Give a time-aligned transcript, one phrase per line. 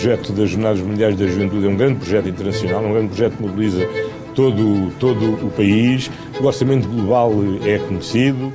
[0.00, 3.42] projeto das Jornadas Mundiais da Juventude é um grande projeto internacional, um grande projeto que
[3.42, 3.86] mobiliza
[4.34, 6.10] todo, todo o país.
[6.40, 7.30] O orçamento global
[7.66, 8.50] é conhecido.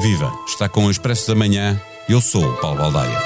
[0.00, 0.32] Viva!
[0.48, 1.78] Está com o Expresso da Manhã.
[2.08, 3.18] Eu sou o Paulo Baldaia.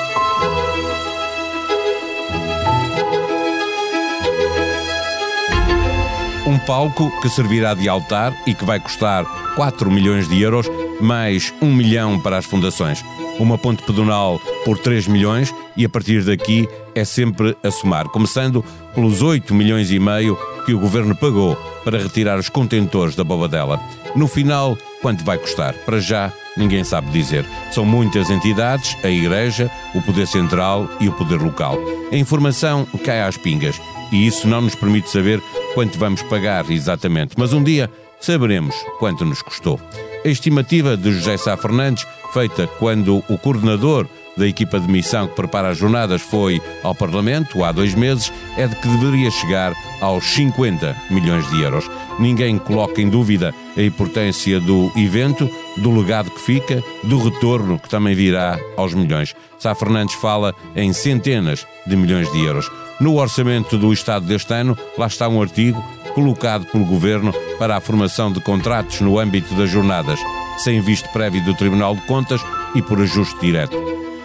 [6.45, 9.25] Um palco que servirá de altar e que vai custar
[9.55, 10.69] 4 milhões de euros,
[11.01, 13.05] mais 1 milhão para as fundações.
[13.39, 18.65] Uma ponte pedonal por 3 milhões e a partir daqui é sempre a somar, começando
[18.95, 23.81] pelos 8 milhões e meio que o governo pagou para retirar os contentores da Bobadela.
[24.15, 25.75] No final, quanto vai custar?
[25.85, 27.45] Para já, ninguém sabe dizer.
[27.73, 31.79] São muitas entidades, a Igreja, o Poder Central e o Poder Local.
[32.11, 33.81] A informação cai às pingas
[34.13, 35.43] e isso não nos permite saber
[35.75, 37.91] quanto vamos pagar exatamente, mas um dia
[38.21, 39.81] saberemos quanto nos custou.
[40.25, 44.07] A estimativa de José Sá Fernandes, feita quando o coordenador
[44.37, 48.67] da equipa de missão que prepara as jornadas foi ao Parlamento há dois meses, é
[48.67, 51.89] de que deveria chegar aos 50 milhões de euros.
[52.19, 57.89] Ninguém coloca em dúvida a importância do evento, do legado que fica, do retorno que
[57.89, 59.35] também virá aos milhões.
[59.59, 62.71] Sá Fernandes fala em centenas de milhões de euros.
[63.01, 65.83] No orçamento do Estado deste ano, lá está um artigo
[66.15, 70.19] colocado pelo Governo para a formação de contratos no âmbito das jornadas,
[70.59, 72.41] sem visto prévio do Tribunal de Contas
[72.75, 73.77] e por ajuste direto.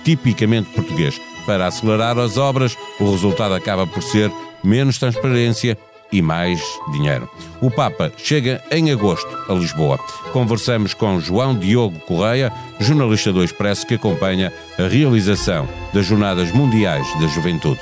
[0.04, 1.20] Tipicamente português.
[1.46, 4.32] Para acelerar as obras, o resultado acaba por ser
[4.64, 5.78] menos transparência
[6.12, 7.30] e mais dinheiro.
[7.62, 9.98] O Papa chega em agosto a Lisboa.
[10.32, 17.08] Conversamos com João Diogo Correia, jornalista do Expresso que acompanha a realização das Jornadas Mundiais
[17.20, 17.82] da Juventude.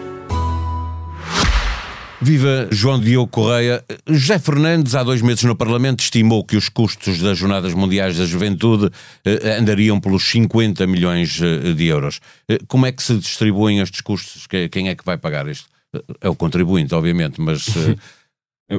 [2.23, 3.83] Viva João Diogo Correia.
[4.05, 8.25] José Fernandes, há dois meses no Parlamento, estimou que os custos das Jornadas Mundiais da
[8.25, 8.91] Juventude
[9.25, 12.19] eh, andariam pelos 50 milhões eh, de euros.
[12.47, 14.45] Eh, como é que se distribuem estes custos?
[14.69, 15.67] Quem é que vai pagar isto?
[16.21, 17.65] É o contribuinte, obviamente, mas.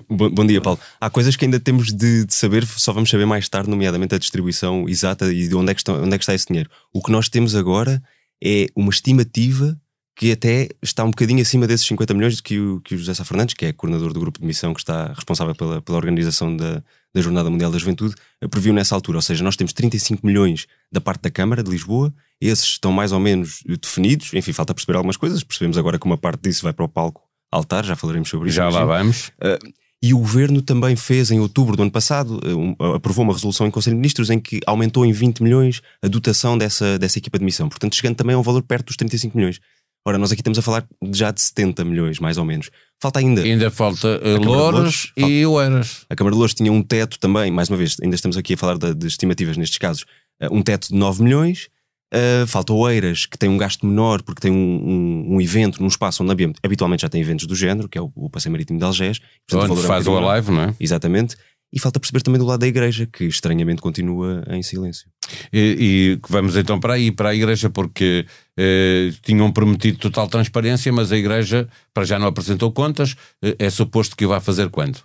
[0.08, 0.80] Bom, bom, dia, Paulo.
[0.98, 4.18] Há coisas que ainda temos de, de, saber, só vamos saber mais tarde, nomeadamente a
[4.18, 6.70] distribuição exata e de onde é, que está, onde é que está esse dinheiro.
[6.94, 8.02] O que nós temos agora
[8.42, 9.78] é uma estimativa
[10.14, 13.24] que até está um bocadinho acima desses 50 milhões que o, que o José Sá
[13.24, 16.82] Fernandes, que é coordenador do grupo de missão que está responsável pela, pela organização da,
[17.14, 18.14] da Jornada Mundial da Juventude,
[18.50, 19.18] previu nessa altura.
[19.18, 23.12] Ou seja, nós temos 35 milhões da parte da Câmara de Lisboa, esses estão mais
[23.12, 26.72] ou menos definidos, enfim, falta perceber algumas coisas, percebemos agora que uma parte disso vai
[26.72, 28.56] para o palco altar, já falaremos sobre isso.
[28.56, 29.28] Já lá vamos.
[29.28, 33.68] Uh, e o governo também fez, em outubro do ano passado, um, aprovou uma resolução
[33.68, 37.38] em Conselho de Ministros em que aumentou em 20 milhões a dotação dessa, dessa equipa
[37.38, 37.68] de missão.
[37.68, 39.60] Portanto, chegando também a um valor perto dos 35 milhões.
[40.04, 42.70] Ora, nós aqui estamos a falar já de 70 milhões, mais ou menos.
[43.00, 43.42] Falta ainda.
[43.42, 46.04] Ainda falta uh, Louros e Oeiras.
[46.10, 48.56] A Câmara de Louros tinha um teto também, mais uma vez, ainda estamos aqui a
[48.56, 50.02] falar de, de estimativas nestes casos,
[50.42, 51.68] uh, um teto de 9 milhões.
[52.12, 55.88] Uh, falta Oeiras, que tem um gasto menor porque tem um, um, um, evento num
[55.88, 58.84] espaço onde habitualmente já tem eventos do género, que é o, o Passeio Marítimo de
[58.84, 59.18] Algés.
[59.50, 60.74] Onde o faz o live, não é?
[60.78, 61.36] Exatamente.
[61.72, 65.08] E falta perceber também do lado da igreja, que estranhamente continua em silêncio.
[65.52, 68.26] E, e vamos então para aí, para a igreja, porque
[68.58, 73.16] eh, tinham prometido total transparência, mas a igreja para já não apresentou contas.
[73.42, 75.02] Eh, é suposto que vai fazer quando?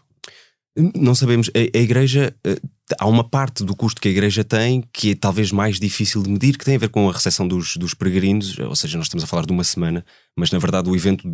[0.96, 1.50] Não sabemos.
[1.56, 2.36] A, a igreja.
[2.44, 2.60] Eh,
[3.00, 6.30] há uma parte do custo que a igreja tem que é talvez mais difícil de
[6.30, 9.24] medir, que tem a ver com a recepção dos, dos peregrinos, ou seja, nós estamos
[9.24, 10.06] a falar de uma semana,
[10.38, 11.28] mas na verdade o evento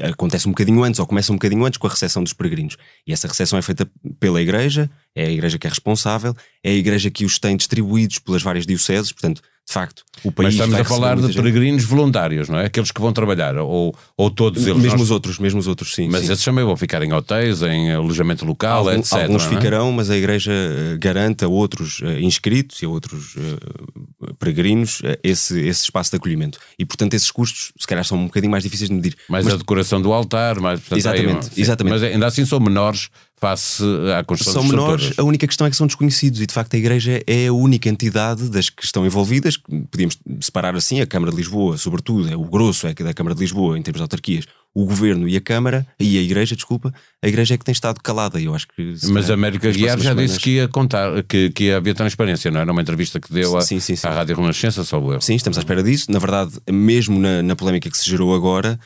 [0.00, 2.76] acontece um bocadinho antes, ou começa um bocadinho antes com a recepção dos peregrinos.
[3.06, 3.86] E essa recepção é feita
[4.18, 8.18] pela igreja, é a igreja que é responsável, é a igreja que os tem distribuídos
[8.18, 10.54] pelas várias dioceses, portanto de facto, o país.
[10.54, 12.66] Mas estamos a falar de peregrinos voluntários, não é?
[12.66, 14.80] Aqueles que vão trabalhar, ou, ou todos eles.
[14.80, 15.06] Mesmo nós...
[15.06, 16.08] os outros, mesmo os outros, sim.
[16.08, 16.32] Mas sim.
[16.32, 19.14] esses também vão ficar em hotéis, em alojamento local, Algum, etc.
[19.14, 19.48] Alguns é?
[19.48, 25.00] ficarão, mas a Igreja eh, garante a outros uh, inscritos e a outros uh, peregrinos
[25.00, 26.60] uh, esse, esse espaço de acolhimento.
[26.78, 29.16] E portanto, esses custos, se calhar, são um bocadinho mais difíceis de medir.
[29.28, 29.54] Mais mas...
[29.54, 30.78] a decoração do altar, mais.
[30.78, 31.92] Portanto, exatamente, aí, exatamente.
[31.92, 33.82] Mas ainda assim são menores face
[34.18, 36.78] à construção São menores, a única questão é que são desconhecidos e de facto a
[36.78, 39.58] Igreja é a única entidade das que estão envolvidas,
[39.90, 43.40] podíamos separar assim, a Câmara de Lisboa, sobretudo, é o grosso é da Câmara de
[43.40, 46.92] Lisboa em termos de autarquias, o Governo e a Câmara, e a Igreja, desculpa,
[47.22, 48.94] a Igreja é que tem estado calada, eu acho que...
[49.08, 50.30] Mas a América Guiar já semanas...
[50.30, 52.64] disse que ia contar, que, que ia haver transparência, não é?
[52.64, 54.06] Numa entrevista que deu sim, sim, sim.
[54.06, 55.22] à Rádio Renascença, só o erro.
[55.22, 56.10] Sim, estamos à espera disso.
[56.10, 58.78] Na verdade, mesmo na, na polémica que se gerou agora,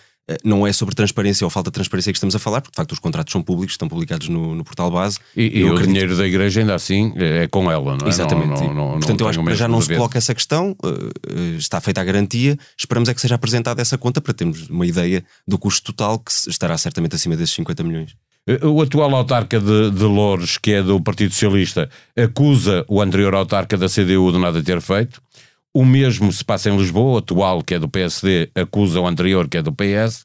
[0.45, 2.93] não é sobre transparência ou falta de transparência que estamos a falar, porque de facto
[2.93, 5.19] os contratos são públicos, estão publicados no, no portal base.
[5.37, 5.87] E, e o acredito...
[5.87, 8.09] dinheiro da igreja ainda assim é com ela, não é?
[8.09, 8.63] Exatamente.
[8.63, 12.01] Não, não, Portanto, eu acho que já não se coloca essa questão, uh, está feita
[12.01, 15.93] a garantia, esperamos é que seja apresentada essa conta para termos uma ideia do custo
[15.93, 18.15] total que estará certamente acima desses 50 milhões.
[18.47, 23.35] Eh, o atual autarca de, de Loures, que é do Partido Socialista, acusa o anterior
[23.35, 25.21] autarca da CDU de nada ter feito.
[25.75, 29.49] O mesmo se passa em Lisboa, o atual, que é do PSD, acusa o anterior,
[29.49, 30.25] que é do PS.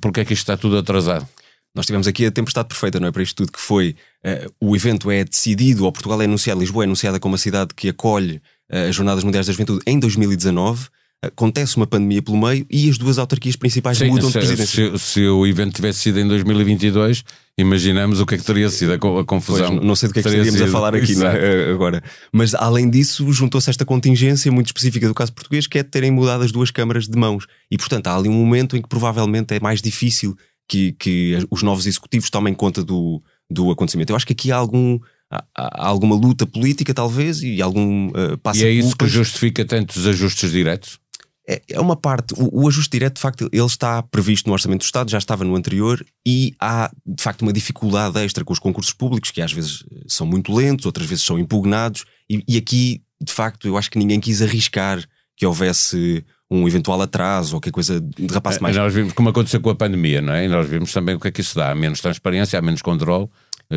[0.00, 1.26] Porque é que isto está tudo atrasado?
[1.74, 3.10] Nós tivemos aqui a tempestade perfeita, não é?
[3.10, 3.96] Para isto tudo que foi.
[4.24, 7.74] Uh, o evento é decidido, ou Portugal é anunciado, Lisboa é anunciada como a cidade
[7.74, 8.40] que acolhe
[8.70, 10.88] uh, as Jornadas Mundiais da Juventude em 2019
[11.26, 14.98] acontece uma pandemia pelo meio e as duas autarquias principais Sim, mudam se, de presidência.
[14.98, 17.24] Se, se, o evento tivesse sido em 2022,
[17.58, 19.76] imaginamos o que é que teria sido a, a confusão.
[19.76, 20.68] Pois, não sei do que é que estaríamos sido.
[20.68, 21.70] a falar aqui é?
[21.70, 22.02] agora.
[22.32, 26.10] Mas além disso, juntou-se esta contingência muito específica do caso português, que é de terem
[26.10, 27.46] mudado as duas câmaras de mãos.
[27.70, 30.36] E portanto há ali um momento em que provavelmente é mais difícil
[30.68, 34.10] que, que os novos executivos tomem conta do, do acontecimento.
[34.10, 34.98] Eu acho que aqui há algum
[35.30, 40.50] há, alguma luta política, talvez, e algum uh, E é isso que justifica tantos ajustes
[40.50, 40.98] diretos?
[41.46, 44.84] É, é uma parte, o, ajuste direto, de facto, ele está previsto no Orçamento do
[44.84, 48.94] Estado, já estava no anterior, e há, de facto, uma dificuldade extra com os concursos
[48.94, 53.32] públicos, que às vezes são muito lentos, outras vezes são impugnados, e, e aqui, de
[53.32, 55.04] facto, eu acho que ninguém quis arriscar
[55.36, 58.76] que houvesse um eventual atraso ou que a coisa derrapasse é, mais.
[58.76, 60.44] Nós vimos como aconteceu com a pandemia, não é?
[60.44, 61.70] E nós vimos também o que é que isso dá.
[61.70, 63.28] Há menos transparência, há menos controle.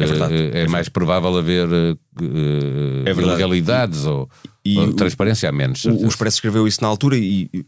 [0.04, 1.98] É, verdade, é, é mais provável haver uh,
[3.06, 4.30] é ilegalidades ou,
[4.64, 5.86] e ou transparência a menos.
[5.86, 7.66] O, o Expresso escreveu isso na altura e, e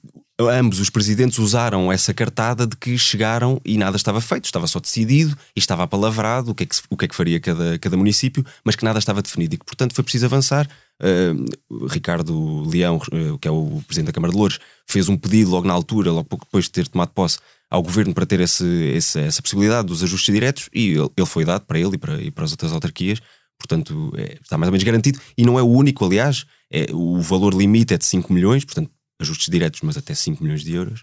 [0.48, 4.80] ambos os presidentes usaram essa cartada de que chegaram e nada estava feito, estava só
[4.80, 7.98] decidido e estava apalavrado o que é que, o que, é que faria cada, cada
[7.98, 10.68] município, mas que nada estava definido e que, portanto, foi preciso avançar.
[11.02, 15.50] Uh, Ricardo Leão, uh, que é o presidente da Câmara de Louros, fez um pedido
[15.50, 18.66] logo na altura, logo pouco depois de ter tomado posse, ao governo para ter esse,
[18.96, 22.22] esse, essa possibilidade dos ajustes diretos e ele, ele, foi dado para ele e para,
[22.22, 23.20] e para as outras autarquias.
[23.58, 27.22] Portanto, é, está mais ou menos garantido e não é o único, aliás, é, o
[27.22, 28.90] valor limite é de 5 milhões, portanto,
[29.22, 31.02] ajustes diretos, mas até 5 milhões de euros.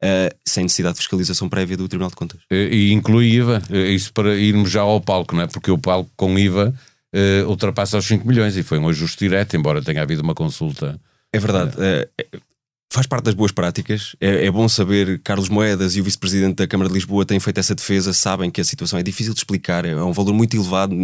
[0.00, 2.40] Uh, sem necessidade de fiscalização prévia do Tribunal de Contas.
[2.48, 3.60] E inclui IVA,
[3.92, 5.48] isso para irmos já ao palco, não é?
[5.48, 6.72] Porque o palco com IVA
[7.12, 11.00] uh, ultrapassa os 5 milhões e foi um ajuste direto, embora tenha havido uma consulta.
[11.32, 11.72] É verdade.
[11.76, 12.40] Uh,
[12.90, 14.16] faz parte das boas práticas.
[14.20, 17.58] É, é, bom saber Carlos Moedas e o vice-presidente da Câmara de Lisboa têm feito
[17.58, 20.94] essa defesa, sabem que a situação é difícil de explicar, é, um valor muito elevado.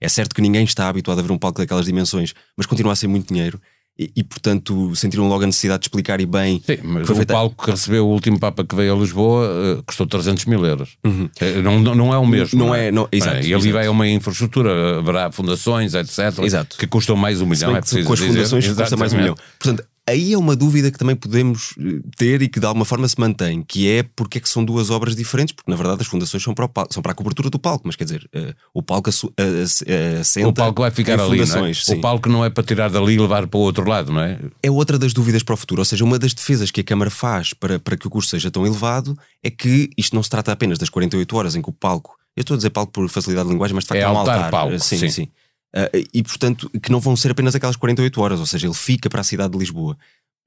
[0.00, 2.96] É certo que ninguém está habituado a ver um palco daquelas dimensões, mas continua a
[2.96, 3.60] ser muito dinheiro.
[4.00, 6.62] E, e, portanto sentiram logo a necessidade de explicar e bem.
[6.64, 7.34] Sim, mas o feita...
[7.34, 10.96] palco que recebeu o último Papa que veio a Lisboa uh, custou 300 mil euros.
[11.04, 11.24] Uhum.
[11.24, 12.56] Uh, não, não, não, é o mesmo.
[12.56, 16.38] Não, não é, não, exato, e ali vai uma infraestrutura, haverá fundações, etc.
[16.44, 16.76] Exato.
[16.78, 17.74] Que custam mais um milhão.
[17.74, 19.34] É preciso com as fundações custa mais um milhão.
[19.58, 23.06] Portanto, aí é uma dúvida que também podemos eh, ter e que de alguma forma
[23.06, 26.06] se mantém, que é porque é que são duas obras diferentes, porque na verdade as
[26.06, 28.82] fundações são para, palco, são para a cobertura do palco, mas quer dizer, uh, o
[28.82, 31.72] palco assenta O palco vai ficar ali, não é?
[31.88, 34.38] O palco não é para tirar dali e levar para o outro lado, não é?
[34.62, 37.10] É outra das dúvidas para o futuro, ou seja, uma das defesas que a Câmara
[37.10, 40.52] faz para, para que o custo seja tão elevado é que isto não se trata
[40.52, 43.48] apenas das 48 horas em que o palco, eu estou a dizer palco por facilidade
[43.48, 44.36] de linguagem, mas de facto é, é um altar.
[44.36, 44.50] altar.
[44.50, 45.10] Palco, sim, sim.
[45.10, 45.28] sim.
[45.74, 49.10] Uh, e portanto, que não vão ser apenas aquelas 48 horas, ou seja, ele fica
[49.10, 49.96] para a cidade de Lisboa.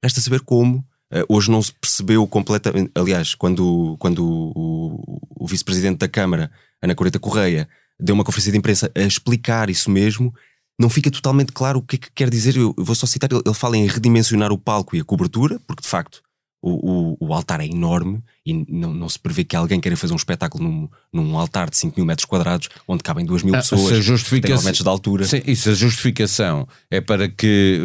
[0.02, 0.78] Resta saber como.
[1.12, 2.90] Uh, hoje não se percebeu completamente.
[2.94, 7.68] Aliás, quando, quando o, o, o vice-presidente da Câmara, Ana Coreta Correia,
[8.00, 10.34] deu uma conferência de imprensa a explicar isso mesmo,
[10.78, 12.56] não fica totalmente claro o que é que quer dizer.
[12.56, 15.88] Eu vou só citar: ele, fala em redimensionar o palco e a cobertura, porque de
[15.88, 16.22] facto
[16.60, 20.12] o, o, o, altar é enorme e não, não se prevê que alguém queira fazer
[20.12, 23.58] um espetáculo num, num altar de 5 mil metros quadrados onde cabem 2 mil ah,
[23.58, 25.24] pessoas, se justificação, metros de altura.
[25.24, 27.80] Sim, isso, a justificação é para que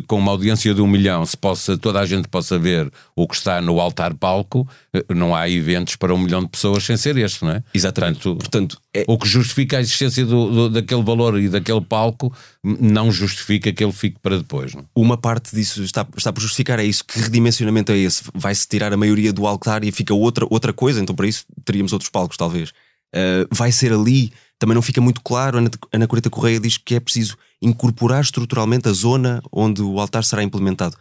[0.00, 3.26] uh, com uma audiência de um milhão se possa, toda a gente possa ver o
[3.26, 7.16] que está no altar-palco, uh, não há eventos para um milhão de pessoas sem ser
[7.16, 7.62] este, não é?
[7.74, 8.20] Exatamente.
[8.20, 9.04] Portanto, Portanto é...
[9.08, 12.32] o que justifica a existência do, do, daquele valor e daquele palco
[12.62, 14.74] não justifica que ele fique para depois.
[14.74, 14.82] Não?
[14.82, 14.84] É?
[14.94, 17.04] Uma parte disso está, está por justificar, é isso.
[17.04, 18.22] Que redimensionamento é esse?
[18.34, 21.92] Vai-se tirar a maioria do altar e fica outra, outra coisa, então para isso teríamos
[21.92, 22.70] outros palcos, talvez.
[23.14, 25.58] Uh, vai ser ali, também não fica muito claro.
[25.58, 30.24] Ana, Ana Coreta Correia diz que é preciso incorporar estruturalmente a zona onde o altar
[30.24, 30.96] será implementado.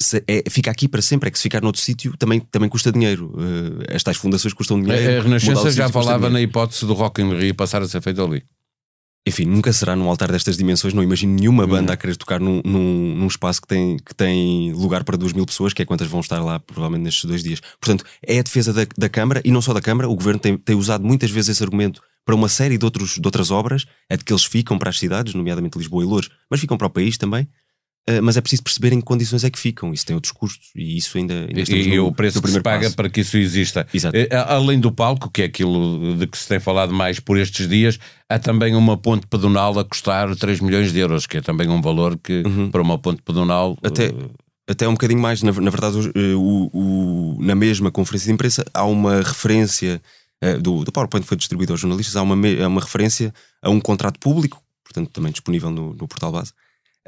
[0.00, 2.92] Se é, fica aqui para sempre, é que se ficar noutro sítio também, também custa
[2.92, 3.32] dinheiro.
[3.34, 5.16] Uh, estas fundações custam dinheiro.
[5.16, 8.22] A, a Renascença já falava na hipótese do Rock in Rio passar a ser feito
[8.22, 8.44] ali
[9.28, 10.92] enfim, nunca será num altar destas dimensões.
[10.94, 11.70] Não imagino nenhuma uhum.
[11.70, 15.32] banda a querer tocar num, num, num, espaço que tem, que tem lugar para duas
[15.32, 17.60] mil pessoas, que é quantas vão estar lá, provavelmente, nestes dois dias.
[17.80, 20.08] Portanto, é a defesa da, da Câmara e não só da Câmara.
[20.08, 23.26] O governo tem, tem usado muitas vezes esse argumento para uma série de, outros, de
[23.26, 26.60] outras obras, é de que eles ficam para as cidades, nomeadamente Lisboa e Louros, mas
[26.60, 27.48] ficam para o país também.
[28.08, 29.92] Uh, mas é preciso perceber em que condições é que ficam.
[29.92, 31.34] Isso tem outros custos e isso ainda.
[31.34, 32.96] ainda e, e o preço que se paga passo.
[32.96, 33.86] para que isso exista.
[33.92, 34.16] Exato.
[34.46, 37.98] Além do palco, que é aquilo de que se tem falado mais por estes dias,
[38.26, 41.82] há também uma ponte pedonal a custar 3 milhões de euros, que é também um
[41.82, 42.70] valor que, uhum.
[42.70, 43.76] para uma ponte pedonal.
[43.82, 44.30] Até, uh...
[44.66, 45.98] até um bocadinho mais, na, na verdade,
[46.34, 50.00] o, o, na mesma conferência de imprensa há uma referência.
[50.62, 54.20] Do, do PowerPoint que foi distribuído aos jornalistas, há uma, uma referência a um contrato
[54.20, 56.52] público, portanto também disponível no, no portal base,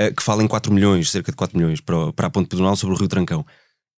[0.09, 2.95] que fala em 4 milhões, cerca de 4 milhões, para, para a ponte pedonal sobre
[2.95, 3.45] o Rio Trancão.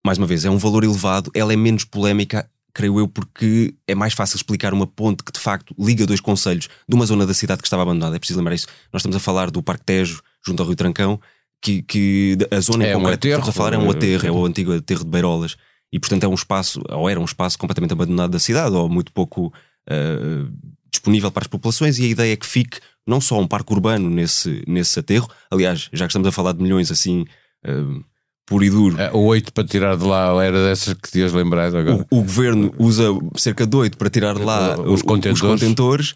[0.06, 3.94] Mais uma vez, é um valor elevado, ela é menos polémica, creio eu, porque é
[3.94, 7.34] mais fácil explicar uma ponte que de facto liga dois conselhos de uma zona da
[7.34, 8.16] cidade que estava abandonada.
[8.16, 8.68] É preciso lembrar isso.
[8.92, 11.20] Nós estamos a falar do Parque Tejo, junto ao Rio Trancão,
[11.62, 14.28] que, que a zona é em concreto um aterro, estamos a falar é um aterro,
[14.28, 15.56] é o antigo aterro de Beirolas.
[15.94, 19.12] E portanto é um espaço, ou era um espaço completamente abandonado da cidade, ou muito
[19.12, 20.52] pouco uh,
[20.90, 24.10] disponível para as populações, e a ideia é que fique não só um parque urbano
[24.10, 27.26] nesse, nesse aterro, aliás, já que estamos a falar de milhões assim.
[27.66, 28.04] Uh,
[28.46, 29.00] puro e duro.
[29.00, 32.06] É, o 8 para tirar de lá era dessas que tinhas lembrado agora.
[32.12, 33.06] O, o governo usa
[33.38, 35.42] cerca de 8 para tirar de lá os contentores.
[35.42, 36.16] Os contentores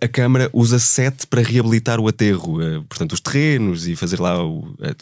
[0.00, 4.34] a, Câmara usa sete para reabilitar o aterro, eh, portanto, os terrenos e fazer lá.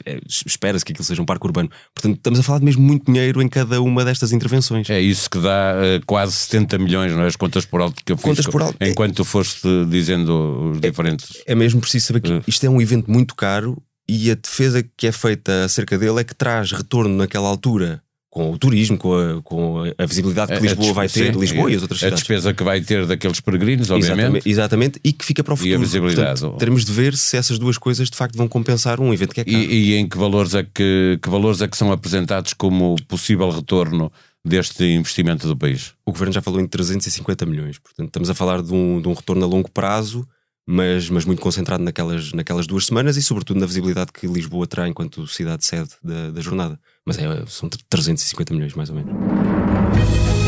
[0.04, 1.70] É, espera-se que aquilo seja um parque urbano.
[1.94, 4.90] Portanto, estamos a falar de mesmo muito dinheiro em cada uma destas intervenções.
[4.90, 7.26] É isso que dá uh, quase 70 milhões, não é?
[7.26, 8.24] As contas por alto que eu fiz.
[8.24, 8.76] Contas por alto.
[8.80, 11.42] Enquanto tu foste dizendo os diferentes.
[11.46, 14.84] É, é mesmo preciso saber que isto é um evento muito caro e a defesa
[14.96, 18.02] que é feita acerca dele é que traz retorno naquela altura
[18.34, 21.76] com o turismo, com a, com a visibilidade que Lisboa vai ter, sim, Lisboa e
[21.76, 22.18] as outras cidades.
[22.18, 24.18] A despesa que vai ter daqueles peregrinos, obviamente.
[24.18, 25.72] Exatamente, exatamente e que fica para o futuro.
[25.72, 26.40] E a visibilidade.
[26.40, 29.40] Portanto, teremos de ver se essas duas coisas de facto vão compensar um evento que
[29.40, 29.56] é caro.
[29.56, 33.48] E, e em que valores, é que, que valores é que são apresentados como possível
[33.50, 34.10] retorno
[34.44, 35.92] deste investimento do país?
[36.04, 39.12] O Governo já falou em 350 milhões, portanto estamos a falar de um, de um
[39.12, 40.26] retorno a longo prazo
[40.66, 44.88] mas, mas muito concentrado naquelas, naquelas duas semanas e, sobretudo, na visibilidade que Lisboa terá
[44.88, 46.78] enquanto cidade sede da, da jornada.
[47.04, 50.43] Mas é, são 350 milhões, mais ou menos.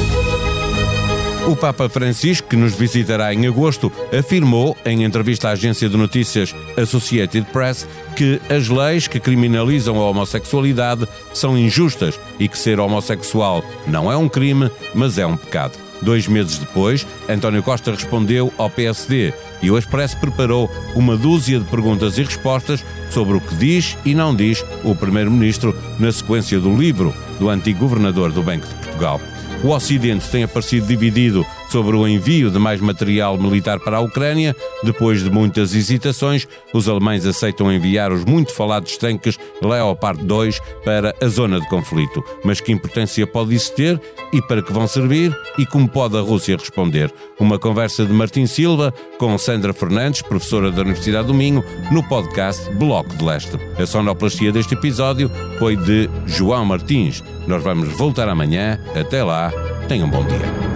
[1.46, 6.52] O Papa Francisco, que nos visitará em agosto, afirmou, em entrevista à agência de notícias
[6.76, 7.86] Associated Press,
[8.16, 14.16] que as leis que criminalizam a homossexualidade são injustas e que ser homossexual não é
[14.16, 15.78] um crime, mas é um pecado.
[16.02, 21.64] Dois meses depois, António Costa respondeu ao PSD e o Expresso preparou uma dúzia de
[21.66, 26.76] perguntas e respostas sobre o que diz e não diz o Primeiro-Ministro na sequência do
[26.76, 29.20] livro do antigo governador do Banco de Portugal.
[29.62, 34.54] O Ocidente tem aparecido dividido sobre o envio de mais material militar para a Ucrânia.
[34.82, 41.14] Depois de muitas hesitações, os alemães aceitam enviar os muito falados tanques Leopard 2 para
[41.20, 42.22] a zona de conflito.
[42.44, 44.00] Mas que importância pode isso ter
[44.32, 47.12] e para que vão servir e como pode a Rússia responder?
[47.38, 52.70] Uma conversa de Martim Silva com Sandra Fernandes, professora da Universidade do Minho, no podcast
[52.74, 53.58] Bloco de Leste.
[53.78, 57.22] A sonoplastia deste episódio foi de João Martins.
[57.46, 58.78] Nós vamos voltar amanhã.
[58.94, 59.52] Até lá,
[59.88, 60.75] tenham um bom dia.